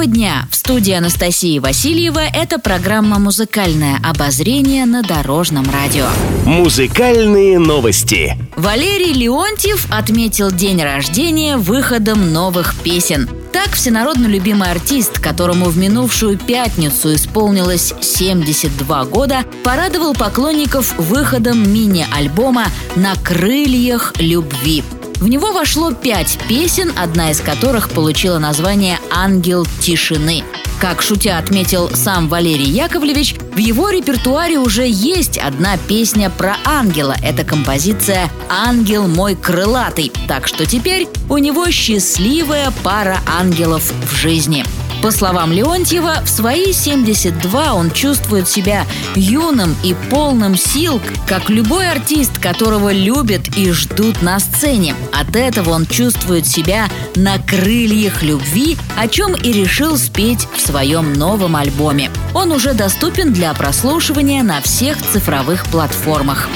Доброго 0.00 0.16
дня! 0.16 0.48
В 0.50 0.56
студии 0.56 0.94
Анастасии 0.94 1.58
Васильева 1.58 2.20
это 2.20 2.58
программа 2.58 3.18
«Музыкальное 3.18 3.98
обозрение» 4.02 4.86
на 4.86 5.02
Дорожном 5.02 5.66
радио. 5.70 6.06
Музыкальные 6.46 7.58
новости. 7.58 8.34
Валерий 8.56 9.12
Леонтьев 9.12 9.86
отметил 9.90 10.50
день 10.50 10.82
рождения 10.82 11.58
выходом 11.58 12.32
новых 12.32 12.74
песен. 12.76 13.28
Так, 13.52 13.72
всенародно 13.72 14.26
любимый 14.26 14.70
артист, 14.70 15.18
которому 15.18 15.66
в 15.66 15.76
минувшую 15.76 16.38
пятницу 16.38 17.14
исполнилось 17.14 17.92
72 18.00 19.04
года, 19.04 19.44
порадовал 19.64 20.14
поклонников 20.14 20.94
выходом 20.98 21.70
мини-альбома 21.70 22.66
«На 22.96 23.16
крыльях 23.16 24.14
любви». 24.18 24.82
В 25.20 25.28
него 25.28 25.52
вошло 25.52 25.92
пять 25.92 26.38
песен, 26.48 26.92
одна 26.96 27.30
из 27.30 27.40
которых 27.42 27.90
получила 27.90 28.38
название 28.38 28.98
«Ангел 29.10 29.66
тишины». 29.80 30.42
Как 30.80 31.02
шутя 31.02 31.36
отметил 31.36 31.90
сам 31.90 32.30
Валерий 32.30 32.70
Яковлевич, 32.70 33.36
его 33.60 33.90
репертуаре 33.90 34.58
уже 34.58 34.88
есть 34.88 35.38
одна 35.38 35.76
песня 35.76 36.30
про 36.30 36.56
ангела. 36.64 37.14
Это 37.22 37.44
композиция 37.44 38.30
«Ангел 38.48 39.06
мой 39.06 39.36
крылатый». 39.36 40.10
Так 40.26 40.48
что 40.48 40.66
теперь 40.66 41.06
у 41.28 41.38
него 41.38 41.70
счастливая 41.70 42.72
пара 42.82 43.18
ангелов 43.26 43.92
в 44.10 44.16
жизни. 44.16 44.64
По 45.02 45.10
словам 45.10 45.50
Леонтьева, 45.50 46.20
в 46.24 46.28
свои 46.28 46.72
72 46.74 47.72
он 47.72 47.90
чувствует 47.90 48.46
себя 48.48 48.84
юным 49.14 49.74
и 49.82 49.94
полным 50.10 50.58
сил, 50.58 51.00
как 51.26 51.48
любой 51.48 51.90
артист, 51.90 52.38
которого 52.38 52.92
любят 52.92 53.48
и 53.56 53.70
ждут 53.70 54.20
на 54.20 54.38
сцене. 54.38 54.94
От 55.10 55.34
этого 55.36 55.70
он 55.70 55.86
чувствует 55.86 56.46
себя 56.46 56.90
на 57.16 57.38
крыльях 57.38 58.22
любви, 58.22 58.76
о 58.98 59.08
чем 59.08 59.34
и 59.34 59.52
решил 59.52 59.96
спеть 59.96 60.46
в 60.54 60.60
своем 60.60 61.14
новом 61.14 61.56
альбоме. 61.56 62.10
Он 62.34 62.52
уже 62.52 62.74
доступен 62.74 63.32
для 63.32 63.49
прослушивания 63.54 64.42
на 64.42 64.60
всех 64.60 64.96
цифровых 65.02 65.66
платформах. 65.66 66.48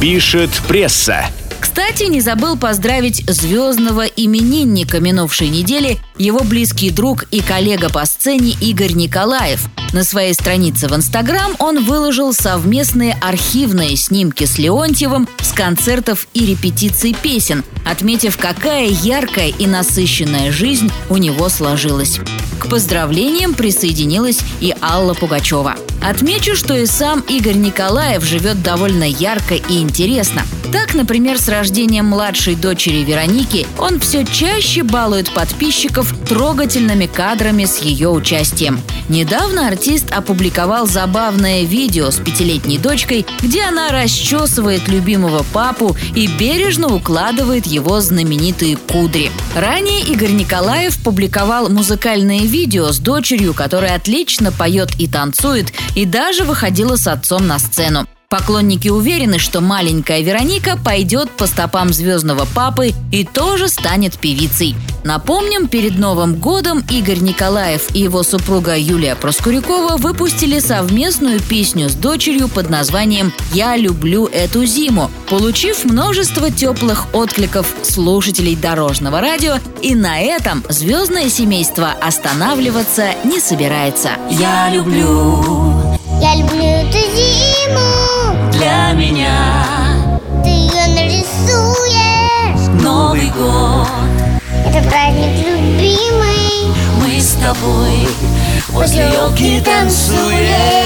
Пишет 0.00 0.50
пресса. 0.68 1.26
Кстати, 1.64 2.04
не 2.04 2.20
забыл 2.20 2.56
поздравить 2.56 3.24
звездного 3.28 4.02
именинника 4.02 5.00
минувшей 5.00 5.48
недели 5.48 5.98
его 6.18 6.44
близкий 6.44 6.90
друг 6.90 7.24
и 7.32 7.40
коллега 7.40 7.88
по 7.90 8.04
сцене 8.06 8.54
Игорь 8.60 8.92
Николаев. 8.92 9.66
На 9.92 10.04
своей 10.04 10.34
странице 10.34 10.88
в 10.88 10.94
Инстаграм 10.94 11.52
он 11.58 11.82
выложил 11.82 12.32
совместные 12.32 13.16
архивные 13.20 13.96
снимки 13.96 14.44
с 14.44 14.58
Леонтьевым 14.58 15.28
с 15.40 15.52
концертов 15.52 16.28
и 16.34 16.46
репетиций 16.46 17.16
песен, 17.20 17.64
отметив, 17.84 18.36
какая 18.36 18.86
яркая 18.86 19.48
и 19.48 19.66
насыщенная 19.66 20.52
жизнь 20.52 20.92
у 21.08 21.16
него 21.16 21.48
сложилась. 21.48 22.20
К 22.60 22.68
поздравлениям 22.68 23.54
присоединилась 23.54 24.40
и 24.60 24.74
Алла 24.80 25.14
Пугачева. 25.14 25.74
Отмечу, 26.04 26.54
что 26.54 26.76
и 26.76 26.84
сам 26.84 27.20
Игорь 27.20 27.56
Николаев 27.56 28.22
живет 28.24 28.62
довольно 28.62 29.04
ярко 29.04 29.54
и 29.54 29.78
интересно. 29.78 30.42
Так, 30.70 30.92
например, 30.92 31.38
с 31.38 31.48
рождением 31.48 32.06
младшей 32.06 32.56
дочери 32.56 33.04
Вероники 33.04 33.66
он 33.78 34.00
все 34.00 34.26
чаще 34.26 34.82
балует 34.82 35.30
подписчиков 35.30 36.14
трогательными 36.28 37.06
кадрами 37.06 37.64
с 37.64 37.78
ее 37.78 38.10
участием. 38.10 38.82
Недавно 39.08 39.68
артист 39.68 40.10
опубликовал 40.10 40.86
забавное 40.86 41.62
видео 41.62 42.10
с 42.10 42.16
пятилетней 42.16 42.78
дочкой, 42.78 43.24
где 43.40 43.62
она 43.62 43.90
расчесывает 43.90 44.88
любимого 44.88 45.44
папу 45.52 45.96
и 46.14 46.26
бережно 46.26 46.94
укладывает 46.94 47.66
его 47.66 48.00
знаменитые 48.00 48.76
кудри. 48.76 49.30
Ранее 49.54 50.00
Игорь 50.00 50.32
Николаев 50.32 50.96
публиковал 51.02 51.68
музыкальное 51.68 52.40
видео 52.40 52.92
с 52.92 52.98
дочерью, 52.98 53.54
которая 53.54 53.94
отлично 53.94 54.50
поет 54.52 54.90
и 54.98 55.06
танцует, 55.06 55.72
и 55.94 56.04
даже 56.04 56.44
выходила 56.44 56.96
с 56.96 57.06
отцом 57.06 57.46
на 57.46 57.58
сцену. 57.58 58.06
Поклонники 58.34 58.88
уверены, 58.88 59.38
что 59.38 59.60
маленькая 59.60 60.20
Вероника 60.20 60.76
пойдет 60.76 61.30
по 61.30 61.46
стопам 61.46 61.92
звездного 61.92 62.46
папы 62.52 62.92
и 63.12 63.24
тоже 63.24 63.68
станет 63.68 64.18
певицей. 64.18 64.74
Напомним, 65.04 65.68
перед 65.68 65.98
Новым 65.98 66.34
годом 66.34 66.82
Игорь 66.90 67.20
Николаев 67.20 67.94
и 67.94 68.00
его 68.00 68.24
супруга 68.24 68.76
Юлия 68.76 69.14
Проскурякова 69.14 69.98
выпустили 69.98 70.58
совместную 70.58 71.38
песню 71.40 71.88
с 71.88 71.94
дочерью 71.94 72.48
под 72.48 72.70
названием 72.70 73.32
«Я 73.52 73.76
люблю 73.76 74.26
эту 74.26 74.64
зиму», 74.64 75.12
получив 75.28 75.84
множество 75.84 76.50
теплых 76.50 77.14
откликов 77.14 77.72
слушателей 77.82 78.56
дорожного 78.56 79.20
радио, 79.20 79.58
и 79.80 79.94
на 79.94 80.20
этом 80.20 80.64
звездное 80.68 81.28
семейство 81.28 81.90
останавливаться 82.00 83.10
не 83.24 83.38
собирается. 83.38 84.10
Я 84.28 84.70
люблю, 84.70 85.63
я 86.34 86.40
люблю 86.40 86.64
эту 86.64 86.98
зиму. 87.14 88.50
Для 88.52 88.92
меня 88.92 89.66
Ты 90.42 90.48
ее 90.48 90.86
нарисуешь. 90.94 92.82
Новый 92.82 93.30
год. 93.30 93.88
Это 94.66 94.88
праздник 94.88 95.46
любимый. 95.46 96.74
Мы 97.02 97.20
с 97.20 97.34
тобой 97.34 98.08
возле 98.68 99.04
елки 99.04 99.60
танцуем 99.60 100.83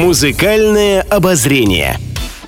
Музыкальное 0.00 1.02
обозрение. 1.02 1.98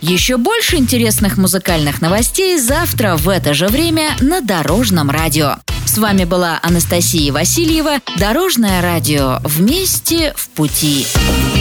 Еще 0.00 0.38
больше 0.38 0.76
интересных 0.76 1.36
музыкальных 1.36 2.00
новостей 2.00 2.58
завтра 2.58 3.16
в 3.16 3.28
это 3.28 3.52
же 3.52 3.68
время 3.68 4.16
на 4.22 4.40
Дорожном 4.40 5.10
радио. 5.10 5.56
С 5.84 5.98
вами 5.98 6.24
была 6.24 6.58
Анастасия 6.62 7.30
Васильева. 7.30 7.98
Дорожное 8.18 8.80
радио. 8.80 9.40
Вместе 9.44 10.32
в 10.34 10.48
пути. 10.48 11.06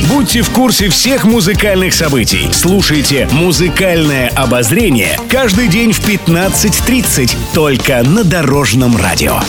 Будьте 0.10 0.44
в 0.44 0.52
курсе 0.52 0.88
всех 0.88 1.26
музыкальных 1.26 1.94
событий. 1.94 2.48
Слушайте 2.54 3.28
«Музыкальное 3.34 4.30
обозрение» 4.30 5.20
каждый 5.30 5.68
день 5.68 5.92
в 5.92 6.00
15.30 6.08 7.36
только 7.54 8.02
на 8.04 8.24
Дорожном 8.24 8.96
радио. 8.96 9.42